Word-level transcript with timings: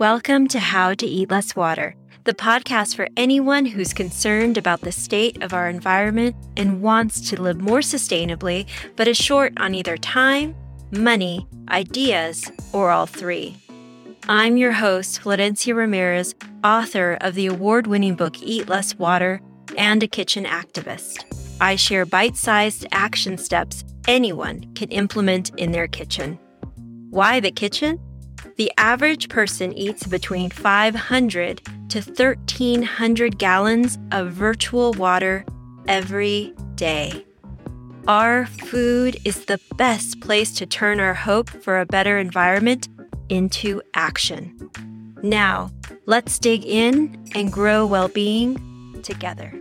Welcome 0.00 0.48
to 0.48 0.58
How 0.58 0.94
to 0.94 1.04
Eat 1.04 1.30
Less 1.30 1.54
Water, 1.54 1.94
the 2.24 2.32
podcast 2.32 2.96
for 2.96 3.06
anyone 3.18 3.66
who's 3.66 3.92
concerned 3.92 4.56
about 4.56 4.80
the 4.80 4.92
state 4.92 5.42
of 5.42 5.52
our 5.52 5.68
environment 5.68 6.34
and 6.56 6.80
wants 6.80 7.28
to 7.28 7.42
live 7.42 7.60
more 7.60 7.80
sustainably, 7.80 8.66
but 8.96 9.08
is 9.08 9.18
short 9.18 9.52
on 9.58 9.74
either 9.74 9.98
time, 9.98 10.56
money, 10.90 11.46
ideas, 11.68 12.50
or 12.72 12.88
all 12.88 13.04
three. 13.04 13.58
I'm 14.26 14.56
your 14.56 14.72
host, 14.72 15.20
Florencia 15.20 15.76
Ramirez, 15.76 16.34
author 16.64 17.18
of 17.20 17.34
the 17.34 17.48
award 17.48 17.86
winning 17.86 18.14
book 18.14 18.42
Eat 18.42 18.70
Less 18.70 18.94
Water 18.94 19.42
and 19.76 20.02
a 20.02 20.08
kitchen 20.08 20.46
activist. 20.46 21.24
I 21.60 21.76
share 21.76 22.06
bite 22.06 22.38
sized 22.38 22.86
action 22.90 23.36
steps 23.36 23.84
anyone 24.08 24.62
can 24.74 24.88
implement 24.92 25.50
in 25.58 25.72
their 25.72 25.88
kitchen. 25.88 26.38
Why 27.10 27.38
the 27.38 27.50
kitchen? 27.50 28.00
The 28.56 28.72
average 28.76 29.28
person 29.28 29.72
eats 29.76 30.06
between 30.06 30.50
500 30.50 31.62
to 31.90 32.00
1,300 32.00 33.38
gallons 33.38 33.98
of 34.12 34.32
virtual 34.32 34.92
water 34.92 35.44
every 35.88 36.54
day. 36.74 37.24
Our 38.06 38.46
food 38.46 39.18
is 39.24 39.44
the 39.44 39.60
best 39.76 40.20
place 40.20 40.52
to 40.54 40.66
turn 40.66 41.00
our 41.00 41.14
hope 41.14 41.50
for 41.50 41.80
a 41.80 41.86
better 41.86 42.18
environment 42.18 42.88
into 43.28 43.82
action. 43.94 44.70
Now, 45.22 45.70
let's 46.06 46.38
dig 46.38 46.64
in 46.64 47.24
and 47.34 47.52
grow 47.52 47.86
well 47.86 48.08
being 48.08 49.02
together. 49.02 49.52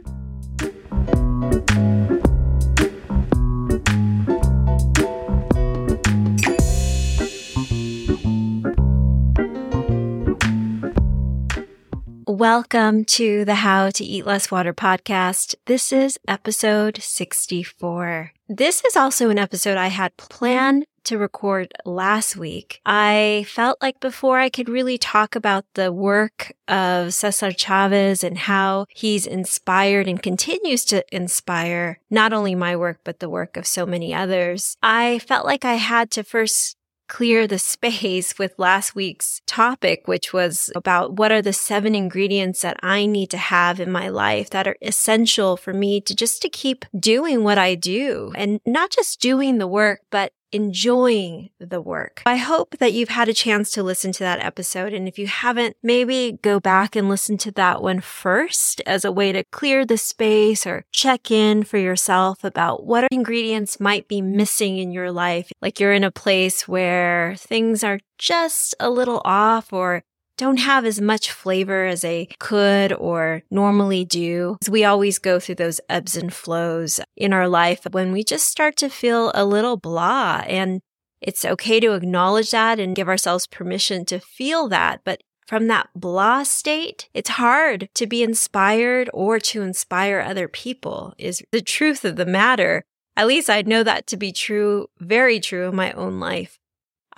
Welcome 12.40 13.04
to 13.20 13.44
the 13.44 13.56
How 13.56 13.90
to 13.90 14.02
Eat 14.02 14.26
Less 14.26 14.50
Water 14.50 14.74
podcast. 14.74 15.56
This 15.66 15.92
is 15.92 16.18
episode 16.26 17.04
64. 17.04 18.32
This 18.48 18.82
is 18.86 18.96
also 18.96 19.30
an 19.30 19.38
episode 19.38 19.78
I 19.78 19.88
had 19.88 20.16
planned 20.16 20.86
to 21.04 21.18
record 21.18 21.74
last 21.84 22.38
week. 22.38 22.80
I 22.86 23.46
felt 23.50 23.78
like 23.82 24.00
before 24.00 24.40
I 24.40 24.48
could 24.48 24.70
really 24.70 24.98
talk 24.98 25.36
about 25.36 25.66
the 25.74 25.92
work 25.92 26.54
of 26.70 27.14
Cesar 27.14 27.52
Chavez 27.52 28.24
and 28.24 28.38
how 28.38 28.86
he's 28.88 29.28
inspired 29.28 30.08
and 30.08 30.24
continues 30.24 30.86
to 30.86 31.04
inspire 31.14 32.00
not 32.10 32.32
only 32.32 32.56
my 32.56 32.74
work, 32.74 33.00
but 33.04 33.20
the 33.20 33.30
work 33.30 33.58
of 33.58 33.68
so 33.68 33.86
many 33.86 34.14
others. 34.14 34.78
I 34.82 35.20
felt 35.20 35.46
like 35.46 35.66
I 35.66 35.74
had 35.74 36.10
to 36.12 36.24
first 36.24 36.78
clear 37.10 37.46
the 37.48 37.60
space 37.60 38.40
with 38.40 38.58
last 38.58 38.96
week's 38.96 39.42
topic, 39.46 40.08
which 40.08 40.32
was 40.32 40.72
about 40.76 41.14
what 41.18 41.32
are 41.32 41.42
the 41.42 41.52
seven 41.52 41.96
ingredients 41.96 42.62
that 42.62 42.78
I 42.82 43.06
need 43.06 43.30
to 43.32 43.38
have 43.38 43.80
in 43.80 43.92
my 43.92 44.08
life 44.08 44.50
that 44.52 44.68
are 44.68 44.78
essential 44.82 45.58
for 45.58 45.74
me 45.74 46.00
to 46.02 46.16
just 46.16 46.42
to 46.44 46.50
keep 46.50 46.86
doing 46.98 47.44
what 47.44 47.58
I 47.58 47.76
do. 47.76 48.32
And 48.36 48.62
not 48.66 48.92
just 48.92 49.20
doing 49.20 49.58
the 49.58 49.68
work, 49.68 50.02
but 50.12 50.32
enjoying 50.52 51.50
the 51.60 51.82
work. 51.82 52.24
I 52.26 52.38
hope 52.38 52.78
that 52.80 52.94
you've 52.94 53.10
had 53.10 53.30
a 53.30 53.34
chance 53.34 53.72
to 53.72 53.84
listen 53.84 54.12
to 54.14 54.24
that 54.24 54.44
episode. 54.44 54.94
And 54.94 55.08
if 55.08 55.20
you 55.20 55.28
haven't, 55.28 55.78
maybe 55.84 56.40
go 56.42 56.60
back 56.60 56.96
and 56.96 57.10
listen 57.10 57.38
to 57.40 57.52
that 57.54 57.82
one 57.82 58.00
first 58.00 58.82
as 58.86 59.06
a 59.06 59.12
way 59.12 59.32
to 59.32 59.44
clear 59.52 59.86
the 59.86 59.98
space 59.98 60.66
or 60.66 60.86
check 60.92 61.32
in 61.32 61.64
for 61.64 61.78
yourself 61.78 62.44
about 62.44 62.86
what 62.86 63.08
ingredients 63.12 63.80
might 63.80 64.08
be 64.08 64.22
missing 64.22 64.78
in 64.78 64.92
your 64.92 65.12
life. 65.12 65.52
Like 65.62 65.80
you're 65.80 65.94
in 65.94 66.04
a 66.04 66.12
place 66.12 66.68
where 66.68 67.36
things 67.38 67.84
are 67.84 68.00
just 68.18 68.76
a 68.80 68.90
little 68.90 69.22
off 69.24 69.72
or 69.72 70.04
don't 70.40 70.58
have 70.58 70.86
as 70.86 71.02
much 71.02 71.32
flavor 71.32 71.86
as 71.86 72.02
they 72.02 72.30
could 72.40 72.94
or 72.94 73.44
normally 73.52 74.06
do. 74.06 74.58
We 74.70 74.86
always 74.86 75.20
go 75.20 75.38
through 75.38 75.56
those 75.56 75.82
ebbs 75.90 76.16
and 76.16 76.34
flows 76.34 77.02
in 77.18 77.34
our 77.34 77.50
life 77.50 77.86
when 77.92 78.14
we 78.14 78.24
just 78.24 78.48
start 78.48 78.78
to 78.78 78.90
feel 78.90 79.34
a 79.36 79.44
little 79.44 79.76
blah. 79.76 80.44
And 80.48 80.80
it's 81.22 81.44
okay 81.44 81.82
to 81.82 81.92
acknowledge 81.92 82.52
that 82.52 82.80
and 82.80 82.96
give 82.96 83.10
ourselves 83.10 83.48
permission 83.48 84.06
to 84.06 84.20
feel 84.20 84.70
that. 84.70 85.02
But 85.04 85.22
from 85.46 85.68
that 85.68 85.90
blah 85.94 86.44
state, 86.44 87.10
it's 87.14 87.32
hard 87.32 87.90
to 87.96 88.08
be 88.08 88.24
inspired 88.24 89.10
or 89.14 89.40
to 89.40 89.62
inspire 89.62 90.22
other 90.22 90.48
people 90.48 91.14
is 91.18 91.44
the 91.52 91.62
truth 91.62 92.06
of 92.06 92.16
the 92.16 92.26
matter. 92.26 92.86
At 93.18 93.28
least 93.28 93.50
I 93.50 93.64
know 93.64 93.84
that 93.84 94.08
to 94.08 94.16
be 94.16 94.32
true, 94.32 94.88
very 95.00 95.42
true 95.42 95.68
in 95.68 95.76
my 95.76 95.92
own 95.92 96.22
life. 96.22 96.59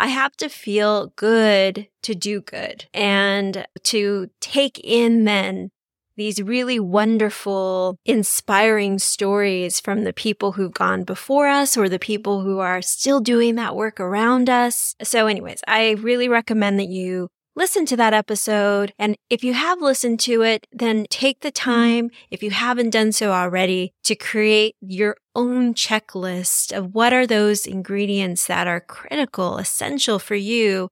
I 0.02 0.08
have 0.08 0.36
to 0.38 0.50
feel 0.50 1.14
good 1.16 1.88
to 2.02 2.16
do 2.16 2.42
good 2.42 2.86
and 2.92 3.68
to 3.84 4.32
take 4.40 4.80
in 4.84 5.26
then 5.26 5.70
these 6.18 6.42
really 6.42 6.80
wonderful, 6.80 8.00
inspiring 8.04 8.98
stories 8.98 9.80
from 9.80 10.04
the 10.04 10.12
people 10.12 10.54
who've 10.54 10.74
gone 10.74 11.04
before 11.04 11.48
us 11.48 11.78
or 11.78 11.88
the 11.88 12.00
people 12.00 12.42
who 12.42 12.58
are 12.58 12.82
still 12.82 13.20
doing 13.20 13.54
that 13.56 13.76
work 13.76 14.00
around 14.00 14.50
us. 14.50 14.96
So 15.04 15.28
anyways, 15.28 15.62
I 15.68 15.92
really 15.92 16.28
recommend 16.28 16.80
that 16.80 16.90
you 16.90 17.30
listen 17.56 17.86
to 17.88 17.98
that 17.98 18.14
episode. 18.14 18.94
And 18.98 19.16
if 19.30 19.44
you 19.44 19.54
have 19.54 19.82
listened 19.82 20.20
to 20.22 20.42
it, 20.42 20.68
then 20.72 21.06
take 21.10 21.42
the 21.42 21.52
mm-hmm. 21.52 21.72
time, 21.72 22.10
if 22.30 22.44
you 22.44 22.52
haven't 22.52 22.92
done 22.92 23.12
so 23.12 23.32
already, 23.32 23.94
to 24.04 24.16
create 24.16 24.76
your 24.82 25.18
own 25.36 25.74
checklist 25.74 26.76
of 26.76 26.94
what 26.94 27.14
are 27.14 27.28
those 27.28 27.66
ingredients 27.66 28.48
that 28.48 28.68
are 28.68 28.82
critical, 28.82 29.58
essential 29.58 30.20
for 30.20 30.36
you 30.36 30.90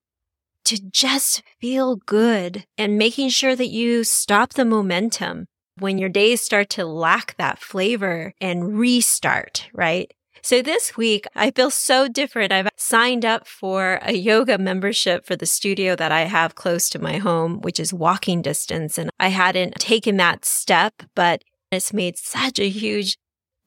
to 0.65 0.79
just 0.91 1.41
feel 1.59 1.95
good 1.95 2.65
and 2.77 2.97
making 2.97 3.29
sure 3.29 3.55
that 3.55 3.69
you 3.69 4.03
stop 4.03 4.53
the 4.53 4.65
momentum 4.65 5.45
when 5.79 5.97
your 5.97 6.09
days 6.09 6.41
start 6.41 6.69
to 6.69 6.85
lack 6.85 7.35
that 7.37 7.59
flavor 7.59 8.33
and 8.41 8.77
restart, 8.77 9.67
right? 9.73 10.11
So 10.41 10.61
this 10.61 10.95
week, 10.95 11.25
I 11.35 11.51
feel 11.51 11.69
so 11.69 12.07
different. 12.07 12.51
I've 12.51 12.69
signed 12.77 13.25
up 13.25 13.47
for 13.47 13.99
a 14.01 14.13
yoga 14.13 14.57
membership 14.57 15.25
for 15.25 15.35
the 15.35 15.45
studio 15.45 15.95
that 15.95 16.11
I 16.11 16.21
have 16.21 16.55
close 16.55 16.89
to 16.89 16.99
my 16.99 17.17
home, 17.17 17.59
which 17.61 17.79
is 17.79 17.93
walking 17.93 18.41
distance. 18.41 18.97
And 18.97 19.09
I 19.19 19.29
hadn't 19.29 19.75
taken 19.75 20.17
that 20.17 20.45
step, 20.45 21.03
but 21.15 21.43
it's 21.71 21.93
made 21.93 22.17
such 22.17 22.59
a 22.59 22.69
huge 22.69 23.17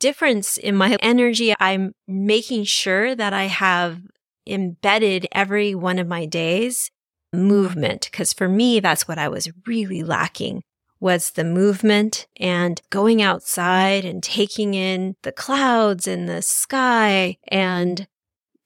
difference 0.00 0.56
in 0.56 0.74
my 0.74 0.96
energy. 1.00 1.54
I'm 1.60 1.92
making 2.08 2.64
sure 2.64 3.14
that 3.14 3.32
I 3.32 3.44
have 3.44 4.00
embedded 4.46 5.28
every 5.32 5.74
one 5.74 5.98
of 5.98 6.08
my 6.08 6.26
days 6.26 6.90
movement. 7.32 8.10
Cause 8.12 8.32
for 8.32 8.48
me, 8.48 8.80
that's 8.80 9.06
what 9.06 9.18
I 9.18 9.28
was 9.28 9.50
really 9.66 10.02
lacking 10.02 10.62
was 11.02 11.32
the 11.32 11.44
movement 11.44 12.28
and 12.38 12.80
going 12.88 13.20
outside 13.20 14.04
and 14.04 14.22
taking 14.22 14.72
in 14.72 15.16
the 15.22 15.32
clouds 15.32 16.06
and 16.06 16.28
the 16.28 16.40
sky 16.40 17.36
and 17.48 18.06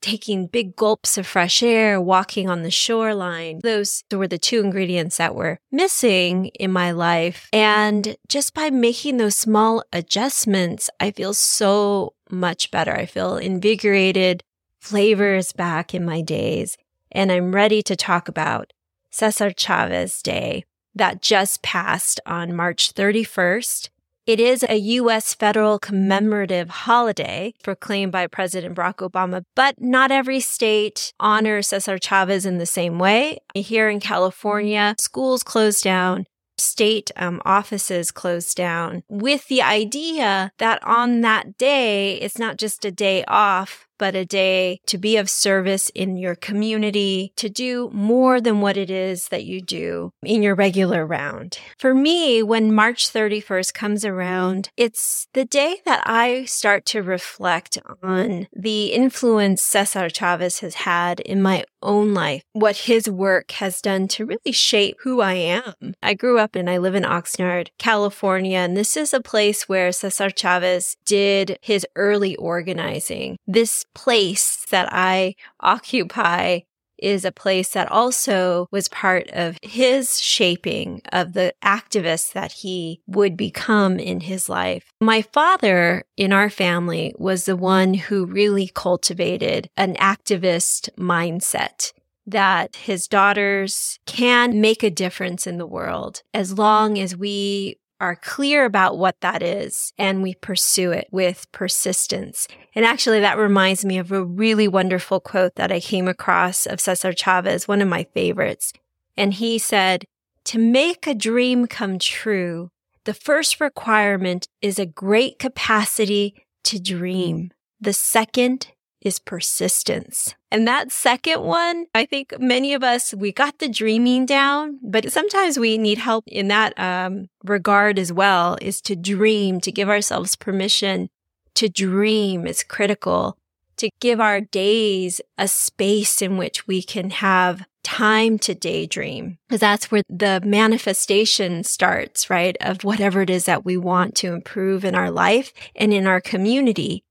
taking 0.02 0.47
big 0.47 0.76
gulps 0.76 1.16
of 1.16 1.26
fresh 1.26 1.62
air, 1.62 1.98
walking 1.98 2.48
on 2.50 2.62
the 2.62 2.70
shoreline. 2.70 3.58
Those 3.62 4.04
were 4.12 4.28
the 4.28 4.36
two 4.38 4.60
ingredients 4.60 5.16
that 5.16 5.34
were 5.34 5.58
missing 5.72 6.47
in 6.48 6.70
my 6.70 6.91
life. 6.91 7.48
And 7.54 8.16
just 8.28 8.53
by 8.53 8.68
making 8.68 9.16
those 9.16 9.34
small 9.34 9.82
adjustments, 9.91 10.91
I 11.00 11.12
feel 11.12 11.32
so 11.32 12.12
much 12.30 12.70
better. 12.70 12.92
I 12.92 13.06
feel 13.06 13.38
invigorated, 13.38 14.44
flavors 14.78 15.53
back 15.53 15.94
in 15.94 16.04
my 16.04 16.20
days. 16.20 16.76
And 17.10 17.32
I'm 17.32 17.54
ready 17.54 17.82
to 17.84 17.97
talk 17.97 18.28
about 18.28 18.74
Cesar 19.10 19.50
Chavez 19.50 20.20
Day 20.20 20.66
that 20.96 21.22
just 21.22 21.62
passed 21.62 22.20
on 22.26 22.56
March 22.56 22.94
31st. 22.94 23.90
It 24.26 24.40
is 24.40 24.64
a 24.68 24.74
U.S. 24.74 25.34
federal 25.34 25.78
commemorative 25.78 26.68
holiday 26.68 27.54
proclaimed 27.62 28.10
by 28.10 28.26
President 28.26 28.74
Barack 28.74 28.96
Obama, 28.96 29.44
but 29.54 29.80
not 29.80 30.10
every 30.10 30.41
state 30.41 31.12
honors 31.21 31.68
Cesar 31.68 31.97
Chavez 31.97 32.44
in 32.44 32.59
the 32.59 32.66
same 32.66 32.98
way. 32.98 33.38
Here 33.54 33.88
in 33.88 34.00
California, 34.00 34.97
schools 34.98 35.44
closed 35.44 35.84
down, 35.84 36.26
state 36.59 37.12
um, 37.15 37.41
offices 37.44 38.10
closed 38.10 38.56
down 38.56 39.04
with 39.09 39.47
the 39.47 39.62
idea 39.62 40.50
that 40.59 40.82
on 40.82 41.21
that 41.21 41.56
day, 41.56 42.15
it's 42.15 42.38
not 42.38 42.56
just 42.56 42.84
a 42.84 42.91
day 42.91 43.24
off, 43.28 43.85
but 43.98 44.15
a 44.15 44.25
day 44.25 44.81
to 44.87 44.98
be 44.98 45.16
of 45.16 45.31
service 45.31 45.91
in 45.91 46.16
your 46.16 46.34
community, 46.34 47.33
to 47.37 47.48
do 47.48 47.91
more 47.93 48.41
than 48.41 48.60
what 48.60 48.77
it 48.77 48.91
is 48.91 49.28
that 49.28 49.45
you 49.45 49.60
do 49.60 50.13
in 50.22 50.43
your 50.43 50.54
regular 50.54 51.07
round. 51.07 51.59
For 51.78 51.95
me, 51.95 52.43
when 52.43 52.75
March 52.75 53.13
31st 53.13 53.75
comes 53.75 54.04
around, 54.04 54.71
it's 54.77 55.27
the 55.34 55.45
day 55.45 55.77
that 55.84 56.03
I 56.07 56.45
start 56.45 56.84
to 56.87 57.03
reflect 57.03 57.78
on 58.03 58.48
the 58.53 58.87
influence 58.87 59.63
Cesar 59.63 60.09
Chavez 60.09 60.60
has 60.60 60.75
had 60.75 61.21
in 61.21 61.43
my 61.43 61.65
own 61.83 62.13
life, 62.15 62.43
what 62.53 62.77
his 62.77 63.09
work 63.09 63.53
has 63.53 63.81
done 63.81 64.09
to 64.09 64.27
really 64.27 64.53
shape 64.53 64.97
who 65.03 65.21
I 65.21 65.34
am. 65.34 65.95
I 66.03 66.15
grew 66.15 66.39
up 66.39 66.57
and 66.57 66.69
I 66.69 66.78
live 66.78 66.95
in 66.95 67.04
Oxnard, 67.04 67.69
California, 67.78 68.59
and 68.59 68.77
this 68.77 68.97
is 68.97 69.15
a 69.15 69.21
place 69.21 69.69
where 69.69 69.93
Cesar 69.93 70.31
Chavez 70.31 70.97
did 71.07 71.59
his 71.63 71.87
early 71.95 72.37
organizing. 72.37 73.37
This 73.47 73.84
place 73.97 74.66
that 74.71 74.89
I 74.93 75.34
occupy 75.60 76.60
is 76.98 77.25
a 77.25 77.33
place 77.33 77.71
that 77.71 77.91
also 77.91 78.69
was 78.71 78.89
part 78.89 79.28
of 79.31 79.59
his 79.63 80.21
shaping 80.21 81.03
of 81.13 81.33
the 81.33 81.54
activist 81.63 82.33
that 82.33 82.53
he 82.53 83.01
would 83.07 83.37
become 83.37 83.98
in 83.98 84.21
his 84.21 84.48
life. 84.48 84.93
My 85.01 85.22
father 85.22 86.04
in 86.16 86.33
our 86.33 86.51
family 86.51 87.15
was 87.19 87.45
the 87.45 87.57
one 87.57 87.95
who 87.95 88.25
really 88.27 88.71
cultivated 88.72 89.69
an 89.77 89.95
activist 89.97 90.89
mindset 90.97 91.93
that 92.27 92.77
his 92.77 93.07
daughters 93.07 93.98
can 94.07 94.60
make 94.60 94.83
a 94.83 94.91
difference 94.91 95.47
in 95.47 95.59
the 95.59 95.66
world 95.66 96.22
as 96.34 96.59
long 96.59 96.98
as 96.98 97.16
we 97.16 97.78
are 98.01 98.16
clear 98.16 98.65
about 98.65 98.98
what 98.98 99.21
that 99.21 99.43
is 99.43 99.93
and 99.98 100.22
we 100.22 100.34
pursue 100.34 100.93
it 100.93 101.09
with 101.10 101.51
persistence. 101.53 102.47
And 102.75 102.84
actually, 102.84 103.21
that 103.21 103.39
reminds 103.39 103.84
me 103.84 103.98
of 103.98 104.13
a 104.13 104.25
really 104.25 104.69
wonderful 104.69 105.21
quote 105.21 105.54
that 105.54 105.72
I 105.72 105.81
came 105.81 106.09
across 106.09 106.66
of 106.66 106.81
Cesar 106.81 107.13
Chavez, 107.13 107.66
one 107.66 107.81
of 107.81 107.89
my 107.89 108.04
favorites. 108.15 108.72
And 109.16 109.34
he 109.34 109.59
said, 109.59 110.04
to 110.45 110.59
make 110.59 111.07
a 111.07 111.15
dream 111.15 111.66
come 111.66 111.98
true, 111.98 112.71
the 113.04 113.15
first 113.15 113.60
requirement 113.60 114.47
is 114.60 114.78
a 114.78 114.87
great 114.87 115.39
capacity 115.39 116.34
to 116.65 116.78
dream. 116.78 117.53
The 117.81 117.93
second 117.93 118.69
is 119.01 119.19
persistence. 119.19 120.34
And 120.51 120.66
that 120.66 120.91
second 120.91 121.43
one, 121.43 121.87
I 121.95 122.07
think 122.07 122.34
many 122.39 122.75
of 122.75 122.83
us, 122.83 123.13
we 123.15 123.33
got 123.33 123.59
the 123.59 123.69
dreaming 123.69 124.27
down, 124.27 124.78
but 124.83 125.13
sometimes 125.13 125.59
we 125.59 125.78
need 125.78 125.98
help 125.98 126.25
in 126.27 126.48
that 126.48 126.78
um, 126.78 127.28
regard 127.45 127.98
as 127.98 128.13
well, 128.13 128.57
is 128.60 128.81
to 128.83 128.97
dream, 128.97 129.60
to 129.60 129.71
give 129.71 129.89
ourselves 129.89 130.37
permission 130.37 131.09
to 131.57 131.69
dream 131.69 132.47
is 132.47 132.63
critical, 132.63 133.37
to 133.78 133.91
give 134.01 134.21
our 134.21 134.41
days 134.41 135.21
a 135.37 135.48
space 135.48 136.22
in 136.22 136.37
which 136.37 136.66
we 136.66 136.83
can 136.83 137.10
have 137.10 137.66
time 137.83 138.37
to 138.37 138.54
daydream 138.54 139.39
because 139.47 139.60
that's 139.60 139.91
where 139.91 140.03
the 140.09 140.41
manifestation 140.45 141.63
starts, 141.63 142.28
right? 142.28 142.57
Of 142.60 142.84
whatever 142.84 143.22
it 143.22 143.31
is 143.31 143.45
that 143.45 143.65
we 143.65 143.77
want 143.77 144.15
to 144.16 144.33
improve 144.33 144.84
in 144.84 144.95
our 144.95 145.10
life 145.10 145.53
and 145.75 145.95
in 145.95 146.07
our 146.07 146.21
community. 146.21 147.04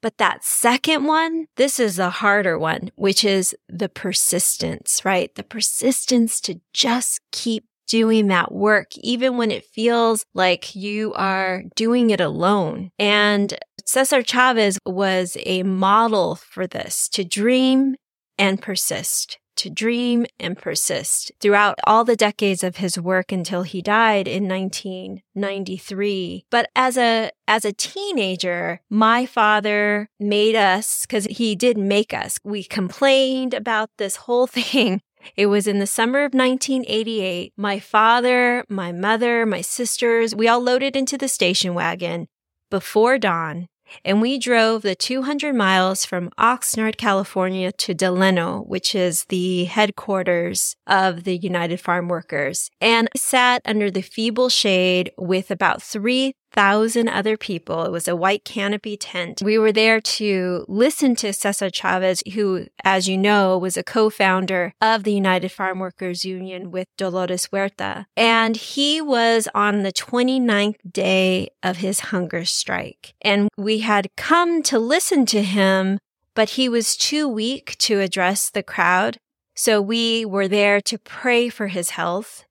But 0.00 0.18
that 0.18 0.44
second 0.44 1.04
one, 1.04 1.46
this 1.56 1.80
is 1.80 1.98
a 1.98 2.10
harder 2.10 2.58
one, 2.58 2.90
which 2.94 3.24
is 3.24 3.54
the 3.68 3.88
persistence, 3.88 5.04
right? 5.04 5.34
The 5.34 5.42
persistence 5.42 6.40
to 6.42 6.60
just 6.72 7.20
keep 7.32 7.64
doing 7.88 8.28
that 8.28 8.52
work, 8.52 8.88
even 8.98 9.36
when 9.36 9.50
it 9.50 9.64
feels 9.64 10.24
like 10.34 10.76
you 10.76 11.14
are 11.14 11.64
doing 11.74 12.10
it 12.10 12.20
alone. 12.20 12.90
And 12.98 13.58
Cesar 13.84 14.22
Chavez 14.22 14.78
was 14.84 15.36
a 15.46 15.62
model 15.62 16.36
for 16.36 16.66
this 16.66 17.08
to 17.10 17.24
dream 17.24 17.96
and 18.36 18.60
persist 18.60 19.38
to 19.58 19.70
dream 19.70 20.26
and 20.40 20.56
persist 20.56 21.30
throughout 21.40 21.78
all 21.84 22.04
the 22.04 22.16
decades 22.16 22.64
of 22.64 22.76
his 22.76 22.98
work 22.98 23.30
until 23.30 23.62
he 23.62 23.82
died 23.82 24.26
in 24.26 24.48
1993. 24.48 26.46
But 26.50 26.70
as 26.74 26.96
a, 26.96 27.30
as 27.46 27.64
a 27.64 27.72
teenager, 27.72 28.80
my 28.88 29.26
father 29.26 30.08
made 30.18 30.56
us, 30.56 31.06
cause 31.06 31.26
he 31.26 31.54
did 31.54 31.76
make 31.76 32.14
us. 32.14 32.38
We 32.42 32.64
complained 32.64 33.54
about 33.54 33.90
this 33.98 34.16
whole 34.16 34.46
thing 34.58 35.02
it 35.36 35.46
was 35.46 35.66
in 35.66 35.78
the 35.78 35.86
summer 35.86 36.20
of 36.20 36.32
1988. 36.34 37.52
My 37.56 37.78
father, 37.78 38.64
my 38.68 38.92
mother, 38.92 39.44
my 39.46 39.60
sisters, 39.60 40.34
we 40.34 40.48
all 40.48 40.60
loaded 40.60 40.96
into 40.96 41.18
the 41.18 41.28
station 41.28 41.74
wagon 41.74 42.28
before 42.70 43.18
dawn 43.18 43.68
and 44.04 44.20
we 44.20 44.38
drove 44.38 44.82
the 44.82 44.94
200 44.94 45.54
miles 45.54 46.04
from 46.04 46.30
Oxnard, 46.38 46.96
California 46.96 47.72
to 47.72 47.94
Delano, 47.94 48.62
which 48.62 48.94
is 48.94 49.24
the 49.24 49.64
headquarters 49.64 50.76
of 50.86 51.24
the 51.24 51.36
United 51.36 51.80
Farm 51.80 52.08
Workers, 52.08 52.70
and 52.80 53.08
sat 53.16 53.62
under 53.64 53.90
the 53.90 54.02
feeble 54.02 54.48
shade 54.48 55.12
with 55.16 55.50
about 55.50 55.82
three 55.82 56.34
thousand 56.58 57.08
other 57.08 57.36
people. 57.36 57.84
It 57.84 57.92
was 57.92 58.08
a 58.08 58.16
white 58.16 58.44
canopy 58.44 58.96
tent. 58.96 59.40
We 59.40 59.58
were 59.58 59.70
there 59.70 60.00
to 60.00 60.64
listen 60.66 61.14
to 61.16 61.32
Cesar 61.32 61.70
Chavez, 61.70 62.24
who, 62.34 62.66
as 62.82 63.08
you 63.08 63.16
know, 63.16 63.56
was 63.56 63.76
a 63.76 63.84
co-founder 63.84 64.72
of 64.82 65.04
the 65.04 65.12
United 65.12 65.52
Farm 65.52 65.78
Workers 65.78 66.24
Union 66.24 66.72
with 66.72 66.88
Dolores 66.96 67.46
Huerta. 67.52 68.06
And 68.16 68.56
he 68.56 69.00
was 69.00 69.46
on 69.54 69.84
the 69.84 69.92
29th 69.92 70.78
day 70.90 71.50
of 71.62 71.76
his 71.76 72.00
hunger 72.10 72.44
strike. 72.44 73.14
And 73.22 73.48
we 73.56 73.78
had 73.78 74.08
come 74.16 74.60
to 74.64 74.80
listen 74.80 75.26
to 75.26 75.44
him, 75.44 76.00
but 76.34 76.50
he 76.50 76.68
was 76.68 76.96
too 76.96 77.28
weak 77.28 77.78
to 77.78 78.00
address 78.00 78.50
the 78.50 78.64
crowd. 78.64 79.18
So 79.54 79.80
we 79.80 80.24
were 80.24 80.48
there 80.48 80.80
to 80.80 80.98
pray 80.98 81.50
for 81.50 81.68
his 81.68 81.90
health. 81.90 82.46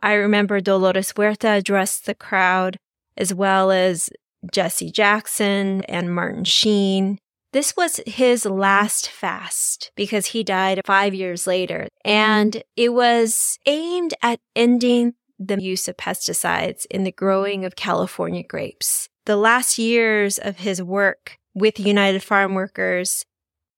I 0.00 0.12
remember 0.12 0.60
Dolores 0.60 1.10
Huerta 1.10 1.56
addressed 1.56 2.06
the 2.06 2.14
crowd 2.14 2.78
as 3.18 3.34
well 3.34 3.70
as 3.70 4.08
Jesse 4.50 4.90
Jackson 4.90 5.84
and 5.84 6.14
Martin 6.14 6.44
Sheen. 6.44 7.18
This 7.52 7.76
was 7.76 8.00
his 8.06 8.44
last 8.44 9.08
fast 9.08 9.90
because 9.96 10.26
he 10.26 10.44
died 10.44 10.80
five 10.86 11.14
years 11.14 11.46
later. 11.46 11.88
And 12.04 12.62
it 12.76 12.92
was 12.92 13.58
aimed 13.66 14.14
at 14.22 14.38
ending 14.54 15.14
the 15.38 15.60
use 15.60 15.88
of 15.88 15.96
pesticides 15.96 16.86
in 16.90 17.04
the 17.04 17.12
growing 17.12 17.64
of 17.64 17.76
California 17.76 18.42
grapes. 18.42 19.08
The 19.24 19.36
last 19.36 19.78
years 19.78 20.38
of 20.38 20.58
his 20.58 20.82
work 20.82 21.38
with 21.54 21.80
United 21.80 22.22
Farm 22.22 22.54
Workers 22.54 23.24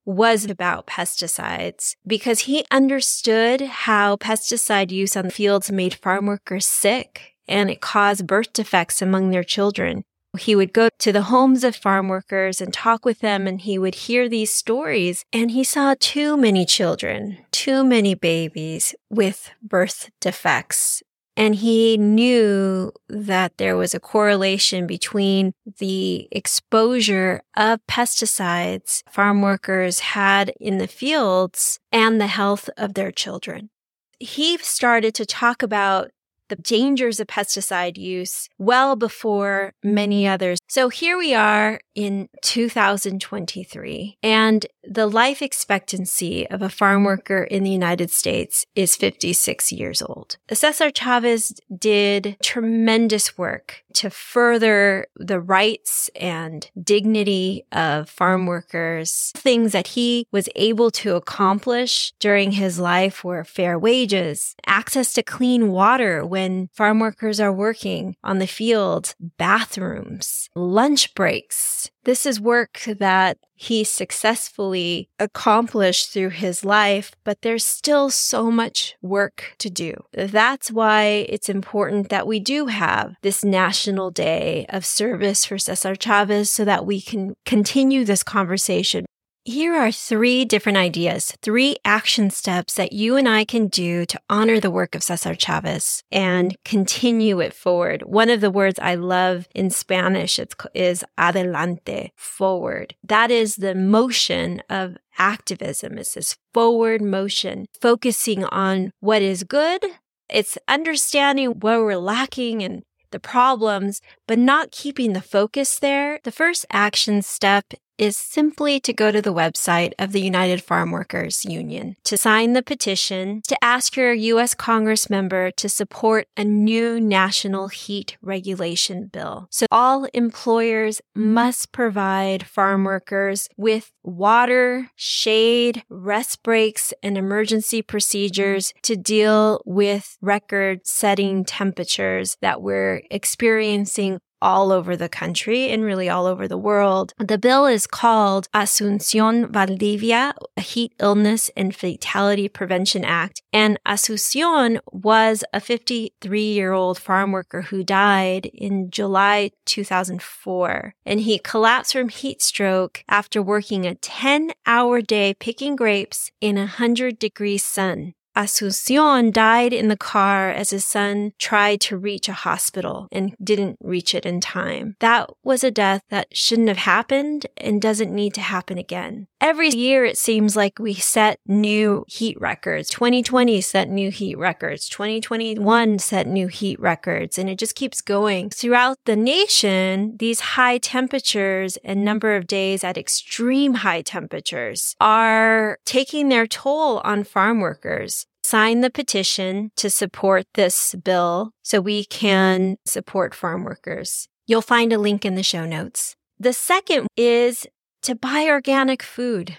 was 0.05 0.45
about 0.47 0.87
pesticides 0.87 1.95
because 2.07 2.41
he 2.41 2.65
understood 2.71 3.61
how 3.61 4.17
pesticide 4.17 4.91
use 4.91 5.17
on 5.17 5.27
the 5.27 5.31
fields 5.31 5.71
made 5.71 5.95
farm 5.95 6.27
workers 6.27 6.67
sick 6.67 7.35
and 7.51 7.69
it 7.69 7.83
caused 7.83 8.27
birth 8.27 8.53
defects 8.55 9.03
among 9.03 9.31
their 9.31 9.45
children. 9.45 10.05
He 10.39 10.55
would 10.55 10.73
go 10.73 10.89
to 11.01 11.13
the 11.13 11.23
homes 11.23 11.65
of 11.65 11.75
farm 11.75 12.07
workers 12.07 12.61
and 12.61 12.73
talk 12.73 13.05
with 13.05 13.19
them, 13.19 13.49
and 13.49 13.61
he 13.61 13.79
would 13.79 13.97
hear 13.97 14.29
these 14.29 14.55
stories. 14.55 15.25
And 15.33 15.51
he 15.51 15.65
saw 15.65 15.97
too 15.99 16.37
many 16.37 16.65
children, 16.65 17.39
too 17.51 17.85
many 17.85 18.15
babies 18.15 18.95
with 19.11 19.51
birth 19.61 20.11
defects. 20.21 21.03
And 21.37 21.57
he 21.57 21.97
knew 21.97 22.93
that 23.09 23.57
there 23.57 23.77
was 23.77 23.95
a 23.95 24.01
correlation 24.01 24.87
between 24.87 25.53
the 25.79 26.29
exposure 26.31 27.43
of 27.57 27.81
pesticides 27.89 29.03
farm 29.11 29.41
workers 29.41 30.01
had 30.01 30.53
in 30.61 30.79
the 30.79 30.87
fields 30.87 31.81
and 31.91 32.21
the 32.21 32.27
health 32.27 32.69
of 32.77 32.95
their 32.95 33.11
children. 33.11 33.71
He 34.19 34.59
started 34.59 35.15
to 35.15 35.25
talk 35.25 35.63
about 35.63 36.11
the 36.51 36.57
dangers 36.57 37.21
of 37.21 37.29
pesticide 37.29 37.97
use 37.97 38.49
well 38.59 38.97
before 38.97 39.73
many 39.83 40.29
others. 40.29 40.59
So 40.69 40.89
here 40.89 41.17
we 41.17 41.33
are 41.33 41.81
in 41.95 42.29
2023 42.43 44.19
and 44.23 44.67
the 44.83 45.07
life 45.07 45.43
expectancy 45.43 46.49
of 46.49 46.63
a 46.63 46.69
farm 46.69 47.05
worker 47.05 47.43
in 47.43 47.65
the 47.65 47.71
United 47.71 48.11
States 48.11 48.65
is 48.75 48.97
56 48.97 49.73
years 49.73 50.01
old. 50.01 50.37
Cesar 50.53 50.91
Chavez 50.91 51.61
did 51.77 52.37
tremendous 52.43 53.37
work 53.37 53.85
to 53.95 54.11
further 54.11 55.07
the 55.17 55.41
rights 55.41 56.11
and 56.15 56.71
dignity 56.83 57.65
of 57.73 58.09
farm 58.09 58.47
workers. 58.47 59.33
Things 59.37 59.73
that 59.73 59.89
he 59.89 60.27
was 60.33 60.49
able 60.57 60.91
to 60.93 61.17
accomplish 61.17 62.13
during 62.19 62.53
his 62.53 62.79
life 62.79 63.25
were 63.25 63.45
fair 63.45 63.79
wages, 63.79 64.55
access 64.67 65.13
to 65.15 65.23
clean 65.23 65.73
water 65.73 66.25
when 66.25 66.69
farm 66.73 67.01
workers 67.01 67.41
are 67.41 67.53
working 67.53 68.17
on 68.25 68.39
the 68.39 68.47
field, 68.47 69.15
bathrooms, 69.39 70.49
lunch 70.55 71.15
breaks, 71.15 71.90
this 72.05 72.25
is 72.25 72.41
work 72.41 72.81
that 72.87 73.37
he 73.55 73.85
successfully 73.85 75.11
accomplished 75.19 76.11
through 76.11 76.31
his 76.31 76.65
life, 76.65 77.13
but 77.25 77.43
there's 77.43 77.65
still 77.65 78.09
so 78.09 78.51
much 78.51 78.97
work 79.03 79.55
to 79.59 79.69
do. 79.69 79.93
That's 80.15 80.71
why 80.71 81.27
it's 81.29 81.51
important 81.51 82.09
that 82.09 82.27
we 82.27 82.41
do 82.41 82.67
have 82.67 83.17
this 83.21 83.45
national 83.45 84.11
day 84.11 84.65
of 84.71 84.87
service 84.87 85.45
for 85.45 85.59
Cesar 85.59 85.95
Chavez 85.95 86.51
so 86.51 86.65
that 86.65 86.87
we 86.87 87.03
can 87.03 87.35
continue 87.45 88.05
this 88.05 88.23
conversation 88.23 89.05
here 89.45 89.75
are 89.75 89.91
three 89.91 90.45
different 90.45 90.79
ideas, 90.79 91.33
three 91.43 91.77
action 91.85 92.31
steps 92.31 92.75
that 92.75 92.93
you 92.93 93.17
and 93.17 93.29
I 93.29 93.45
can 93.45 93.69
do 93.69 94.05
to 94.07 94.21
honor 94.29 94.61
the 94.61 94.71
work 94.71 94.95
of 94.95 95.03
Cesar 95.03 95.35
Chavez 95.35 96.03
and 96.13 96.57
continue 96.65 97.41
it 97.41 97.55
forward. 97.55 98.03
One 98.03 98.29
of 98.29 98.41
the 98.41 98.51
words 98.51 98.79
I 98.79 98.97
love 98.97 99.49
in 99.55 99.71
Spanish 99.71 100.39
is 100.75 101.05
adelante, 101.17 102.13
forward. 102.17 102.95
That 103.03 103.31
is 103.31 103.57
the 103.57 103.75
motion 103.75 104.63
of 104.69 104.97
activism. 105.19 105.99
It's 105.99 106.15
this 106.15 106.37
forward 106.53 107.01
motion, 107.01 107.67
focusing 107.81 108.45
on 108.45 108.93
what 109.01 109.23
is 109.23 109.45
good. 109.45 109.85
It's 110.29 110.59
understanding 110.69 111.61
where 111.61 111.83
we're 111.83 111.97
lacking 111.97 112.63
and 112.63 112.83
the 113.11 113.21
problems, 113.21 114.01
but 114.29 114.39
not 114.39 114.71
keeping 114.71 115.13
the 115.13 115.21
focus 115.21 115.79
there. 115.79 116.21
The 116.23 116.31
first 116.31 116.65
action 116.71 117.23
step 117.23 117.75
is 118.01 118.17
simply 118.17 118.81
to 118.81 118.95
go 118.95 119.13
to 119.13 119.21
the 119.21 119.33
website 119.33 119.93
of 119.99 120.13
the 120.13 120.23
United 120.23 120.63
Farm 120.63 120.91
Workers 120.91 121.45
Union 121.45 121.97
to 122.05 122.17
sign 122.17 122.55
the 122.55 122.63
petition 122.63 123.43
to 123.47 123.63
ask 123.63 123.95
your 123.95 124.15
U.S. 124.15 124.55
Congress 124.55 125.11
member 125.11 125.51
to 125.51 125.69
support 125.69 126.27
a 126.35 126.43
new 126.43 126.99
national 126.99 127.69
heat 127.69 128.17
regulation 128.23 129.09
bill. 129.09 129.49
So 129.51 129.67
all 129.71 130.07
employers 130.15 131.03
must 131.15 131.73
provide 131.73 132.47
farm 132.47 132.85
workers 132.85 133.49
with 133.59 133.93
water, 134.03 134.91
shade, 134.97 135.83
rest 135.91 136.43
breaks, 136.43 136.95
and 137.03 137.19
emergency 137.19 137.83
procedures 137.83 138.73
to 138.83 138.97
deal 138.97 139.61
with 139.67 140.17
record 140.23 140.87
setting 140.87 141.45
temperatures 141.45 142.39
that 142.41 142.63
we're 142.63 143.03
experiencing 143.11 144.21
all 144.43 144.73
over 144.73 144.97
the 144.97 145.09
country 145.09 145.69
and 145.69 145.85
really 145.85 146.09
all 146.09 146.27
over 146.27 146.47
the 146.47 146.59
world. 146.59 147.13
The 147.19 147.39
bill 147.39 147.67
is 147.67 147.87
called 147.87 148.49
Asuncion 148.53 149.51
Valdivia, 149.51 150.35
Heat 150.59 150.93
Illness 150.99 151.51
and 151.57 151.75
Fatality 151.75 152.49
Prevention 152.49 153.05
Act. 153.05 153.43
And 153.53 153.79
Asuncion 153.87 154.81
was 154.93 155.45
a 155.53 155.61
53 155.61 156.43
year 156.43 156.73
old 156.73 156.99
farm 156.99 157.33
worker 157.33 157.63
who 157.63 157.85
died 157.85 158.47
in 158.47 158.91
July 158.91 159.51
2004. 159.67 160.95
And 161.05 161.21
he 161.21 161.39
collapsed 161.39 161.93
from 161.93 162.09
heat 162.09 162.43
stroke 162.43 163.05
after 163.09 163.43
working 163.43 163.87
a 163.87 163.95
10 163.95 164.53
hour 164.67 165.01
day 165.01 165.35
picking 165.35 165.77
grapes 165.77 166.31
in 166.41 166.57
a 166.57 166.61
100 166.61 167.19
degree 167.19 167.59
sun. 167.59 168.15
Asuncion 168.41 169.33
died 169.33 169.75
in 169.75 169.89
the 169.89 169.97
car 169.99 170.51
as 170.51 170.71
his 170.71 170.87
son 170.87 171.33
tried 171.39 171.81
to 171.83 171.99
reach 171.99 172.27
a 172.27 172.33
hospital 172.33 173.07
and 173.13 173.35
didn't 173.43 173.77
reach 173.83 174.15
it 174.15 174.25
in 174.25 174.41
time. 174.41 174.97
That 175.01 175.29
was 175.45 175.63
a 175.63 175.71
death 175.71 176.03
that 176.09 176.35
shouldn't 176.35 176.69
have 176.69 176.79
happened 176.79 177.47
and 177.59 177.83
doesn't 177.83 178.15
need 178.15 178.33
to 178.35 178.41
happen 178.41 178.79
again. 178.79 179.27
Every 179.43 179.69
year, 179.69 180.05
it 180.05 180.17
seems 180.17 180.57
like 180.57 180.79
we 180.79 180.95
set 180.95 181.39
new 181.47 182.05
heat 182.09 182.41
records. 182.41 182.89
2020 182.91 183.61
set 183.61 183.89
new 183.89 184.11
heat 184.11 184.39
records. 184.39 184.89
2021 184.89 185.99
set 185.99 186.27
new 186.27 186.49
heat 186.49 186.81
records. 186.81 187.39
And 187.39 187.49
it 187.49 187.59
just 187.59 187.75
keeps 187.75 188.01
going. 188.01 188.51
Throughout 188.51 188.99
the 189.05 189.17
nation, 189.17 190.17
these 190.19 190.41
high 190.41 190.79
temperatures 190.79 191.77
and 191.85 192.05
number 192.05 192.37
of 192.37 192.47
days 192.47 192.85
at 192.85 192.99
extreme 192.99 193.75
high 193.75 194.03
temperatures 194.03 194.95
are 195.01 195.79
taking 195.85 196.29
their 196.29 196.47
toll 196.47 197.01
on 197.05 197.25
farm 197.25 197.61
workers 197.61 198.27
sign 198.51 198.81
the 198.81 198.91
petition 198.91 199.71
to 199.77 199.89
support 199.89 200.45
this 200.55 200.97
bill 201.05 201.53
so 201.63 201.81
we 201.81 202.05
can 202.05 202.77
support 202.85 203.33
farm 203.33 203.63
workers. 203.63 204.27
You'll 204.49 204.61
find 204.61 204.93
a 204.93 204.99
link 204.99 205.25
in 205.25 205.37
the 205.37 205.45
show 205.45 205.65
notes. 205.65 206.17
The 206.41 206.53
second 206.53 207.07
is 207.17 207.69
to 208.03 208.17
buy 208.17 208.47
organic 208.49 209.05
food. 209.05 209.57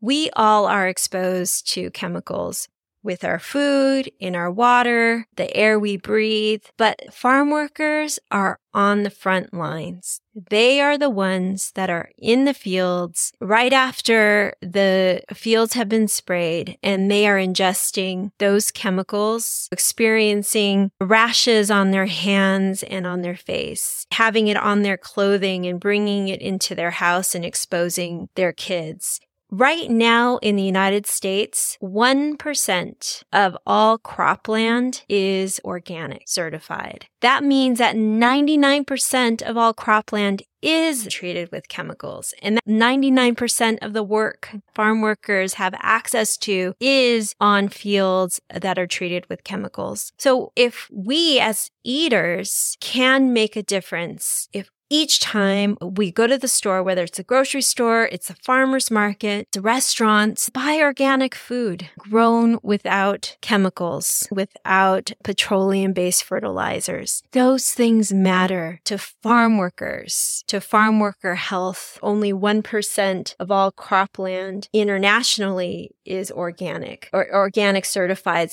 We 0.00 0.30
all 0.36 0.66
are 0.66 0.86
exposed 0.86 1.68
to 1.72 1.90
chemicals 1.90 2.68
with 3.02 3.24
our 3.24 3.38
food, 3.38 4.10
in 4.18 4.34
our 4.34 4.50
water, 4.50 5.26
the 5.36 5.54
air 5.56 5.78
we 5.78 5.96
breathe. 5.96 6.64
But 6.76 7.12
farm 7.12 7.50
workers 7.50 8.18
are 8.30 8.58
on 8.72 9.02
the 9.02 9.10
front 9.10 9.52
lines. 9.52 10.20
They 10.34 10.80
are 10.80 10.96
the 10.96 11.10
ones 11.10 11.72
that 11.74 11.90
are 11.90 12.10
in 12.16 12.44
the 12.44 12.54
fields 12.54 13.32
right 13.40 13.72
after 13.72 14.54
the 14.60 15.22
fields 15.34 15.74
have 15.74 15.88
been 15.88 16.06
sprayed 16.06 16.78
and 16.82 17.10
they 17.10 17.26
are 17.26 17.36
ingesting 17.36 18.30
those 18.38 18.70
chemicals, 18.70 19.68
experiencing 19.72 20.92
rashes 21.00 21.70
on 21.70 21.90
their 21.90 22.06
hands 22.06 22.82
and 22.84 23.06
on 23.06 23.22
their 23.22 23.36
face, 23.36 24.06
having 24.12 24.46
it 24.46 24.56
on 24.56 24.82
their 24.82 24.96
clothing 24.96 25.66
and 25.66 25.80
bringing 25.80 26.28
it 26.28 26.40
into 26.40 26.74
their 26.74 26.92
house 26.92 27.34
and 27.34 27.44
exposing 27.44 28.28
their 28.36 28.52
kids. 28.52 29.20
Right 29.52 29.90
now 29.90 30.36
in 30.36 30.54
the 30.54 30.62
United 30.62 31.06
States, 31.06 31.76
1% 31.82 33.22
of 33.32 33.56
all 33.66 33.98
cropland 33.98 35.02
is 35.08 35.60
organic 35.64 36.28
certified. 36.28 37.06
That 37.20 37.42
means 37.42 37.78
that 37.78 37.96
99% 37.96 39.42
of 39.42 39.56
all 39.56 39.74
cropland 39.74 40.42
is 40.62 41.08
treated 41.08 41.50
with 41.50 41.68
chemicals 41.68 42.32
and 42.42 42.56
that 42.56 42.66
99% 42.66 43.78
of 43.82 43.92
the 43.92 44.04
work 44.04 44.50
farm 44.74 45.00
workers 45.00 45.54
have 45.54 45.74
access 45.78 46.36
to 46.36 46.74
is 46.78 47.34
on 47.40 47.68
fields 47.68 48.40
that 48.54 48.78
are 48.78 48.86
treated 48.86 49.28
with 49.28 49.42
chemicals. 49.42 50.12
So 50.16 50.52
if 50.54 50.88
we 50.92 51.40
as 51.40 51.70
eaters 51.82 52.76
can 52.80 53.32
make 53.32 53.56
a 53.56 53.62
difference, 53.62 54.48
if 54.52 54.70
each 54.90 55.20
time 55.20 55.78
we 55.80 56.10
go 56.10 56.26
to 56.26 56.36
the 56.36 56.48
store, 56.48 56.82
whether 56.82 57.04
it's 57.04 57.18
a 57.18 57.22
grocery 57.22 57.62
store, 57.62 58.08
it's 58.10 58.28
a 58.28 58.34
farmer's 58.34 58.90
market, 58.90 59.46
it's 59.48 59.58
restaurants, 59.58 60.50
buy 60.50 60.78
organic 60.80 61.34
food 61.34 61.88
grown 61.96 62.58
without 62.62 63.36
chemicals, 63.40 64.26
without 64.32 65.12
petroleum 65.22 65.92
based 65.92 66.24
fertilizers. 66.24 67.22
Those 67.32 67.70
things 67.70 68.12
matter 68.12 68.80
to 68.84 68.98
farm 68.98 69.58
workers, 69.58 70.42
to 70.48 70.60
farm 70.60 70.98
worker 70.98 71.36
health. 71.36 71.98
Only 72.02 72.32
1% 72.32 73.34
of 73.38 73.50
all 73.50 73.70
cropland 73.70 74.68
internationally 74.72 75.92
is 76.04 76.32
organic 76.32 77.08
or 77.12 77.32
organic 77.32 77.84
certified. 77.84 78.50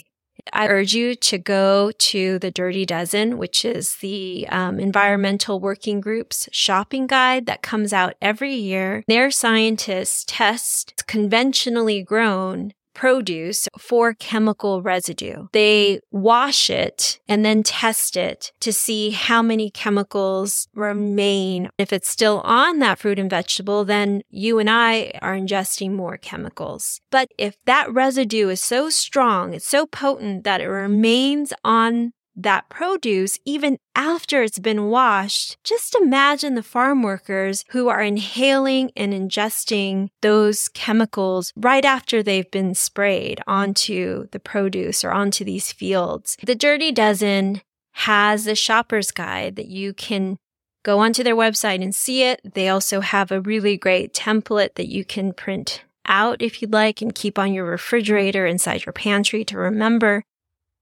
I 0.53 0.67
urge 0.67 0.94
you 0.94 1.15
to 1.15 1.38
go 1.38 1.91
to 1.91 2.39
the 2.39 2.51
Dirty 2.51 2.86
Dozen, 2.86 3.38
which 3.38 3.65
is 3.65 3.98
the 3.98 4.48
um, 4.50 4.79
environmental 4.79 5.60
working 5.60 6.01
group's 6.01 6.50
shopping 6.51 7.08
guide 7.08 7.46
that 7.46 7.62
comes 7.62 7.94
out 7.94 8.15
every 8.22 8.53
year. 8.53 9.03
Their 9.08 9.32
scientists 9.32 10.25
test 10.27 11.03
conventionally 11.08 12.01
grown 12.01 12.74
produce 12.97 13.67
for 13.77 14.15
chemical 14.15 14.81
residue. 14.81 15.47
They 15.53 16.01
wash 16.11 16.71
it 16.71 17.19
and 17.27 17.45
then 17.45 17.61
test 17.61 18.17
it 18.17 18.51
to 18.61 18.73
see 18.73 19.11
how 19.11 19.43
many 19.43 19.69
chemicals 19.69 20.67
remain. 20.73 21.69
If 21.77 21.93
it's 21.93 22.09
still 22.09 22.41
on 22.41 22.79
that 22.79 22.97
fruit 22.97 23.19
and 23.19 23.29
vegetable, 23.29 23.85
then 23.85 24.23
you 24.31 24.57
and 24.57 24.67
I 24.67 25.11
are 25.21 25.35
ingesting 25.35 25.91
more 25.91 26.17
chemicals. 26.17 26.99
But 27.11 27.29
if 27.37 27.55
that 27.65 27.93
residue 27.93 28.49
is 28.49 28.61
so 28.61 28.89
strong, 28.89 29.53
it's 29.53 29.67
so 29.67 29.85
potent 29.85 30.43
that 30.43 30.59
it 30.59 30.67
remains 30.67 31.53
on 31.63 32.13
that 32.38 32.70
produce 32.70 33.39
even 33.44 33.77
after 33.96 34.44
it's 34.44 34.60
been 34.60 34.86
washed. 34.86 35.58
Just 35.63 35.96
imagine 35.96 36.53
the 36.56 36.63
farm 36.63 37.01
workers 37.01 37.65
who 37.70 37.89
are 37.89 38.01
inhaling 38.01 38.91
and 38.96 39.12
ingesting 39.12 40.10
those 40.22 40.70
chemicals 40.70 41.51
right 41.56 41.84
after 41.84 42.22
they've 42.22 42.50
been 42.51 42.75
sprayed 42.75 43.41
onto 43.48 44.27
the 44.32 44.39
produce 44.39 45.03
or 45.03 45.12
onto 45.12 45.44
these 45.44 45.72
fields. 45.72 46.38
The 46.44 46.56
Dirty 46.56 46.91
Dozen 46.91 47.62
has 47.94 48.46
a 48.46 48.56
shopper's 48.56 49.10
guide 49.10 49.56
that 49.56 49.67
you 49.67 49.91
can 49.91 50.38
go 50.84 51.00
onto 51.00 51.24
their 51.24 51.36
website 51.36 51.82
and 51.82 51.94
see 51.94 52.24
it. 52.24 52.39
They 52.53 52.70
also 52.70 53.01
have 53.01 53.32
a 53.32 53.41
really 53.41 53.75
great 53.75 54.13
template 54.13 54.75
that 54.75 54.88
you 54.88 55.03
can 55.03 55.34
print 55.34 55.82
out 56.06 56.41
if 56.41 56.62
you'd 56.62 56.72
like 56.72 57.01
and 57.01 57.13
keep 57.13 57.38
on 57.38 57.53
your 57.53 57.65
refrigerator 57.65 58.46
inside 58.46 58.86
your 58.86 58.94
pantry 58.94 59.44
to 59.46 59.58
remember. 59.58 60.24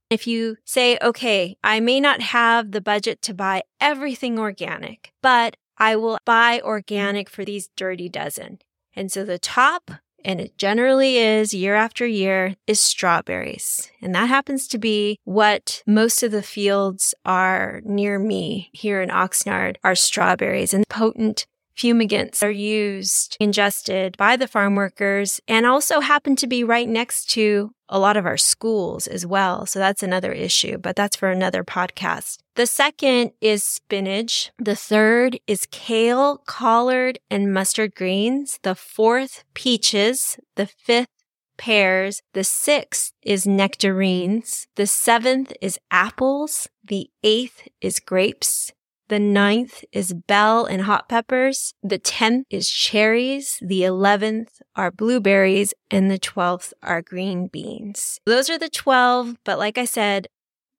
If 0.10 0.28
you 0.28 0.58
say, 0.66 0.98
okay, 1.02 1.58
I 1.64 1.80
may 1.80 2.00
not 2.00 2.22
have 2.22 2.72
the 2.72 2.82
budget 2.82 3.22
to 3.24 3.34
buy 3.34 3.64
everything 3.82 4.38
organic, 4.38 5.12
but 5.22 5.58
I 5.78 5.96
will 5.96 6.20
buy 6.26 6.62
organic 6.64 7.30
for 7.30 7.44
these 7.44 7.70
dirty 7.76 8.08
dozen. 8.08 8.60
And 8.96 9.12
so 9.12 9.26
the 9.26 9.40
top, 9.40 9.92
and 10.24 10.40
it 10.40 10.58
generally 10.58 11.18
is 11.18 11.54
year 11.54 11.76
after 11.76 12.06
year, 12.06 12.56
is 12.68 12.80
strawberries. 12.80 13.92
And 14.02 14.14
that 14.16 14.30
happens 14.30 14.68
to 14.70 14.78
be 14.78 15.20
what 15.24 15.84
most 15.86 16.24
of 16.24 16.32
the 16.32 16.44
fields 16.44 17.14
are 17.26 17.82
near 17.84 18.20
me 18.20 18.70
here 18.74 19.02
in 19.02 19.10
Oxnard 19.10 19.78
are 19.84 19.96
strawberries 19.96 20.74
and 20.74 20.88
potent 20.88 21.46
fumigants 21.77 22.41
are 22.41 22.51
used, 22.51 23.38
ingested 23.39 24.17
by 24.17 24.36
the 24.36 24.48
farm 24.48 24.75
workers, 24.75 25.39
and 25.48 25.65
also 25.65 26.00
happen 26.00 26.36
to 26.38 26.48
be 26.48 26.63
right 26.63 26.88
next 26.88 27.29
to 27.32 27.72
a 27.89 28.00
lot 28.00 28.17
of 28.17 28.25
our 28.25 28.38
schools 28.38 29.08
as 29.08 29.25
well. 29.25 29.65
So 29.65 29.79
that's 29.79 30.01
another 30.01 30.32
issue, 30.32 30.77
but 30.77 30.96
that's 30.96 31.15
for 31.15 31.29
another 31.29 31.63
podcast. 31.63 32.39
The 32.55 32.65
second 32.65 33.32
is 33.41 33.63
spinach. 33.63 34.51
The 34.58 34.75
third 34.75 35.39
is 35.46 35.67
kale, 35.70 36.38
collard, 36.48 37.20
and 37.29 37.53
mustard 37.53 37.96
greens. 37.96 38.60
The 38.63 38.75
fourth, 38.75 39.44
peaches. 39.53 40.38
The 40.55 40.65
fifth, 40.65 41.10
pears. 41.58 42.22
The 42.34 42.44
sixth 42.44 43.13
is 43.22 43.46
nectarines. 43.46 44.67
The 44.75 44.88
seventh 44.88 45.53
is 45.62 45.79
apples. 45.91 46.67
The 46.84 47.10
eighth 47.24 47.67
is 47.82 48.00
grapes. 48.00 48.72
The 49.08 49.20
ninth 49.20 49.84
is 49.92 50.14
bell 50.14 50.66
and 50.66 50.82
hot 50.84 51.08
peppers. 51.08 51.74
The 51.84 52.00
tenth 52.00 52.48
is 52.50 52.70
cherries. 52.70 53.60
The 53.62 53.84
eleventh 53.84 54.62
are 54.76 54.92
blueberries 54.92 55.74
and 55.92 56.10
the 56.10 56.18
twelfth 56.18 56.74
are 56.82 57.02
green 57.02 57.48
beans. 57.48 58.20
Those 58.26 58.50
are 58.50 58.58
the 58.58 58.70
12, 58.70 59.38
but 59.44 59.60
like 59.60 59.78
I 59.78 59.86
said, 59.86 60.28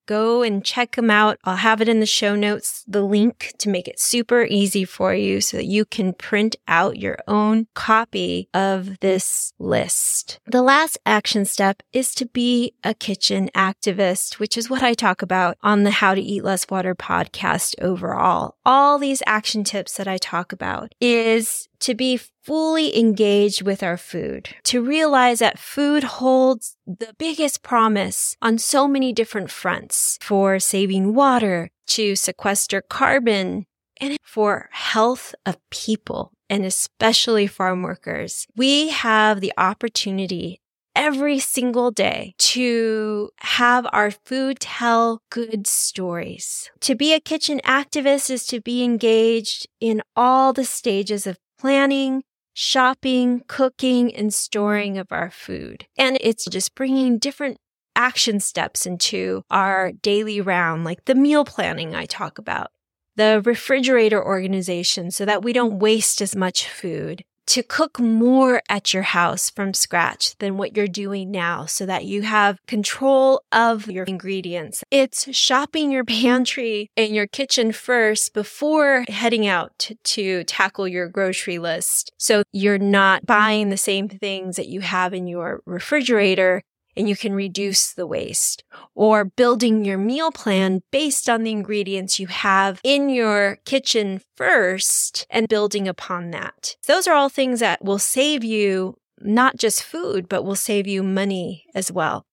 Go 0.07 0.43
and 0.43 0.65
check 0.65 0.97
them 0.97 1.11
out. 1.11 1.39
I'll 1.45 1.57
have 1.57 1.81
it 1.81 1.89
in 1.89 2.01
the 2.01 2.07
show 2.07 2.35
notes, 2.35 2.85
the 2.87 3.03
link 3.03 3.53
to 3.59 3.69
make 3.69 3.89
it 3.89 4.01
super 4.01 4.45
easy 4.45 4.85
for 4.85 5.15
you 5.15 5.41
so 5.41 5.57
that 5.57 5.67
you 5.67 5.85
can 5.85 6.13
print 6.13 6.57
out 6.69 6.97
your 6.97 7.19
own 7.27 7.67
copy 7.75 8.49
of 8.55 8.99
this 9.01 9.53
list. 9.59 10.39
The 10.47 10.63
last 10.63 10.99
action 11.05 11.45
step 11.45 11.83
is 11.93 12.15
to 12.17 12.27
be 12.27 12.73
a 12.85 12.95
kitchen 12.95 13.51
activist, 13.55 14.39
which 14.39 14.57
is 14.57 14.71
what 14.71 14.83
I 14.83 14.95
talk 14.95 15.23
about 15.23 15.59
on 15.63 15.83
the 15.83 15.91
How 15.91 16.15
to 16.15 16.21
Eat 16.21 16.45
Less 16.45 16.67
Water 16.71 16.95
podcast 16.95 17.75
overall. 17.81 18.57
All 18.65 18.99
these 18.99 19.23
action 19.27 19.65
tips 19.65 19.97
that 19.97 20.09
I 20.09 20.19
talk 20.19 20.53
about 20.53 20.93
is 21.01 21.69
to 21.81 21.95
be 21.95 22.19
fully 22.43 22.99
engaged 22.99 23.63
with 23.63 23.83
our 23.83 23.97
food, 23.97 24.51
to 24.65 24.83
realize 24.83 25.39
that 25.41 25.59
food 25.59 26.05
holds 26.05 26.77
the 26.87 27.15
biggest 27.19 27.63
promise 27.63 28.37
on 28.41 28.59
so 28.59 28.87
many 28.87 29.13
different 29.13 29.51
fronts 29.51 30.19
for 30.21 30.59
saving 30.59 31.15
water, 31.15 31.71
to 31.89 32.17
sequester 32.17 32.81
carbon, 32.83 33.67
and 34.01 34.19
for 34.23 34.69
health 34.73 35.35
of 35.45 35.57
people 35.71 36.33
and 36.49 36.65
especially 36.65 37.47
farm 37.47 37.83
workers. 37.83 38.47
We 38.57 38.89
have 38.91 39.41
the 39.41 39.53
opportunity 39.57 40.61
every 40.95 41.39
single 41.39 41.91
day 41.91 42.35
to 42.39 43.31
have 43.41 43.87
our 43.93 44.11
food 44.11 44.59
tell 44.59 45.21
good 45.31 45.67
stories. 45.67 46.71
To 46.81 46.95
be 46.95 47.13
a 47.13 47.21
kitchen 47.21 47.61
activist 47.65 48.31
is 48.31 48.47
to 48.47 48.61
be 48.61 48.83
engaged 48.83 49.69
in 49.79 50.03
all 50.17 50.53
the 50.53 50.65
stages 50.65 51.27
of 51.27 51.39
planning, 51.59 52.23
shopping, 52.53 53.43
cooking, 53.49 54.15
and 54.15 54.33
storing 54.33 54.99
of 54.99 55.09
our 55.11 55.31
food. 55.31 55.87
And 55.99 56.17
it's 56.21 56.45
just 56.47 56.75
bringing 56.75 57.19
different 57.19 57.59
action 57.95 58.41
steps 58.41 58.87
into 58.87 59.43
our 59.51 59.93
daily 59.93 60.41
round, 60.41 60.85
like 60.85 61.05
the 61.07 61.15
meal 61.15 61.45
planning 61.45 61.95
I 61.95 62.05
talk 62.05 62.39
about, 62.39 62.71
the 63.17 63.43
refrigerator 63.45 64.23
organization 64.23 65.11
so 65.11 65.25
that 65.25 65.43
we 65.43 65.53
don't 65.53 65.79
waste 65.79 66.21
as 66.21 66.37
much 66.37 66.69
food, 66.69 67.25
to 67.47 67.63
cook 67.63 67.99
more 67.99 68.61
at 68.69 68.93
your 68.93 69.03
house 69.03 69.51
from 69.51 69.73
scratch 69.73 70.37
than 70.39 70.57
what 70.57 70.77
you're 70.77 70.87
doing 70.87 71.31
now 71.31 71.65
so 71.67 71.87
that 71.87 72.05
you 72.05 72.23
have 72.23 72.65
control 72.67 73.43
of 73.53 73.91
your 73.91 74.05
ingredients. 74.05 74.83
It's 74.91 75.35
shopping 75.35 75.91
your 75.91 76.05
pantry 76.05 76.91
and 76.97 77.15
your 77.15 77.27
kitchen 77.27 77.73
first 77.73 78.35
before 78.35 79.05
heading 79.09 79.47
out 79.47 79.91
to, 80.05 80.45
tackle 80.47 80.89
your 80.89 81.09
grocery 81.09 81.59
list. 81.59 82.13
So 82.19 82.43
you're 82.53 82.79
not 82.79 83.27
buying 83.27 83.69
the 83.69 83.77
same 83.77 84.09
things 84.09 84.57
that 84.57 84.69
you 84.69 84.81
have 84.81 85.15
in 85.15 85.27
your 85.27 85.61
refrigerator 85.67 86.63
and 86.97 87.09
you 87.09 87.17
can 87.17 87.35
reduce 87.35 87.93
the 87.93 88.07
waste 88.07 88.65
or 88.95 89.25
building 89.25 89.85
your 89.85 89.99
meal 89.99 90.33
plan 90.33 90.83
based 90.91 91.29
on 91.29 91.43
the 91.43 91.51
ingredients 91.51 92.19
you 92.19 92.27
have 92.27 92.81
in 92.83 93.09
your 93.09 93.59
kitchen 93.65 94.21
first 94.37 95.27
and 95.31 95.49
building 95.49 95.87
upon 95.87 96.31
that. 96.31 96.77
Those 96.87 97.07
are 97.07 97.15
all 97.15 97.29
things 97.29 97.61
that 97.61 97.85
will 97.85 97.99
save 97.99 98.43
you 98.43 98.97
not 99.21 99.57
just 99.57 99.83
food, 99.83 100.29
but 100.29 100.43
will 100.43 100.57
save 100.57 100.87
you 100.87 101.03
money 101.03 101.65
as 101.75 101.91
well. 101.91 102.27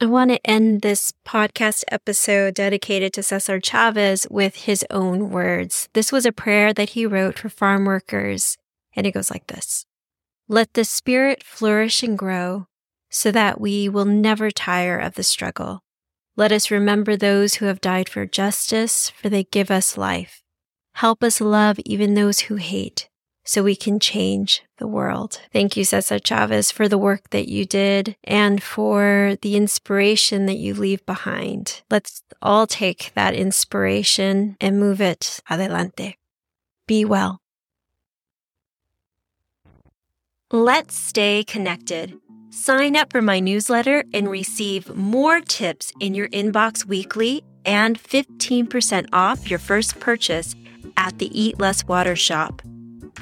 I 0.00 0.06
want 0.06 0.30
to 0.30 0.46
end 0.46 0.82
this 0.82 1.12
podcast 1.26 1.82
episode 1.88 2.54
dedicated 2.54 3.12
to 3.14 3.22
Cesar 3.22 3.60
Chavez 3.60 4.28
with 4.30 4.54
his 4.54 4.84
own 4.90 5.30
words. 5.30 5.88
This 5.92 6.12
was 6.12 6.24
a 6.24 6.32
prayer 6.32 6.72
that 6.72 6.90
he 6.90 7.04
wrote 7.04 7.38
for 7.38 7.48
farm 7.48 7.84
workers, 7.84 8.56
and 8.94 9.06
it 9.06 9.12
goes 9.12 9.30
like 9.30 9.48
this 9.48 9.86
Let 10.46 10.74
the 10.74 10.84
spirit 10.84 11.42
flourish 11.42 12.04
and 12.04 12.16
grow 12.16 12.68
so 13.10 13.30
that 13.30 13.60
we 13.60 13.88
will 13.88 14.04
never 14.04 14.50
tire 14.50 14.98
of 14.98 15.14
the 15.14 15.22
struggle. 15.22 15.82
Let 16.36 16.52
us 16.52 16.70
remember 16.70 17.16
those 17.16 17.54
who 17.54 17.66
have 17.66 17.80
died 17.80 18.08
for 18.08 18.24
justice, 18.24 19.10
for 19.10 19.28
they 19.28 19.44
give 19.44 19.70
us 19.70 19.98
life. 19.98 20.42
Help 20.94 21.22
us 21.22 21.40
love 21.40 21.78
even 21.84 22.14
those 22.14 22.40
who 22.40 22.56
hate, 22.56 23.08
so 23.44 23.62
we 23.62 23.74
can 23.74 23.98
change 23.98 24.62
the 24.78 24.86
world. 24.86 25.40
Thank 25.52 25.76
you, 25.76 25.84
Cesar 25.84 26.18
Chavez, 26.18 26.70
for 26.70 26.88
the 26.88 26.98
work 26.98 27.30
that 27.30 27.48
you 27.48 27.64
did 27.64 28.16
and 28.24 28.62
for 28.62 29.36
the 29.42 29.56
inspiration 29.56 30.46
that 30.46 30.58
you 30.58 30.74
leave 30.74 31.04
behind. 31.06 31.82
Let's 31.90 32.22
all 32.40 32.66
take 32.66 33.12
that 33.14 33.34
inspiration 33.34 34.56
and 34.60 34.78
move 34.78 35.00
it 35.00 35.40
adelante. 35.48 36.18
Be 36.86 37.04
well. 37.04 37.40
Let's 40.50 40.94
stay 40.94 41.44
connected. 41.44 42.18
Sign 42.60 42.96
up 42.96 43.12
for 43.12 43.22
my 43.22 43.38
newsletter 43.38 44.02
and 44.12 44.28
receive 44.28 44.92
more 44.96 45.40
tips 45.40 45.92
in 46.00 46.12
your 46.12 46.28
inbox 46.30 46.84
weekly 46.84 47.44
and 47.64 48.02
15% 48.02 49.06
off 49.12 49.48
your 49.48 49.60
first 49.60 50.00
purchase 50.00 50.56
at 50.96 51.20
the 51.20 51.30
Eat 51.40 51.60
Less 51.60 51.86
Water 51.86 52.16
shop. 52.16 52.60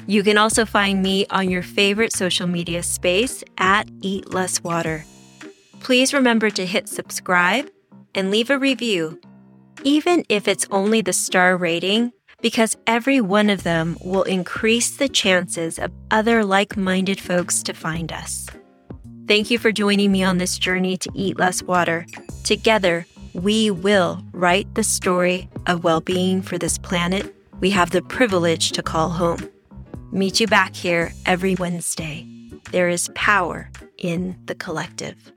You 0.07 0.23
can 0.23 0.39
also 0.39 0.65
find 0.65 1.03
me 1.03 1.27
on 1.29 1.51
your 1.51 1.61
favorite 1.61 2.13
social 2.13 2.47
media 2.47 2.81
space 2.81 3.43
at 3.59 3.87
Eat 4.01 4.33
Less 4.33 4.63
Water. 4.63 5.05
Please 5.81 6.15
remember 6.15 6.49
to 6.49 6.65
hit 6.65 6.89
subscribe 6.89 7.69
and 8.15 8.31
leave 8.31 8.49
a 8.49 8.57
review, 8.57 9.21
even 9.83 10.25
if 10.29 10.47
it's 10.47 10.65
only 10.71 11.01
the 11.01 11.13
star 11.13 11.55
rating, 11.55 12.11
because 12.41 12.75
every 12.87 13.21
one 13.21 13.51
of 13.51 13.61
them 13.61 13.97
will 14.03 14.23
increase 14.23 14.97
the 14.97 15.07
chances 15.07 15.77
of 15.77 15.91
other 16.09 16.43
like 16.43 16.75
minded 16.75 17.21
folks 17.21 17.61
to 17.61 17.73
find 17.75 18.11
us. 18.11 18.47
Thank 19.27 19.51
you 19.51 19.59
for 19.59 19.71
joining 19.71 20.11
me 20.11 20.23
on 20.23 20.37
this 20.37 20.57
journey 20.57 20.97
to 20.97 21.09
eat 21.13 21.37
less 21.37 21.61
water. 21.61 22.05
Together, 22.43 23.05
we 23.33 23.69
will 23.69 24.23
write 24.31 24.73
the 24.75 24.83
story 24.83 25.49
of 25.65 25.83
well 25.83 26.01
being 26.01 26.41
for 26.41 26.57
this 26.57 26.77
planet 26.77 27.33
we 27.59 27.71
have 27.71 27.89
the 27.89 28.01
privilege 28.01 28.71
to 28.73 28.83
call 28.83 29.09
home. 29.09 29.49
Meet 30.11 30.39
you 30.39 30.47
back 30.47 30.75
here 30.75 31.11
every 31.25 31.55
Wednesday. 31.55 32.25
There 32.71 32.89
is 32.89 33.09
power 33.15 33.69
in 33.97 34.37
the 34.45 34.55
collective. 34.55 35.31